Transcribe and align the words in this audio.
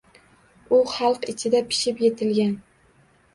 U 0.77 0.79
xalq 0.93 1.27
ichida 1.33 1.61
pishib 1.75 2.01
yetilgan. 2.07 2.57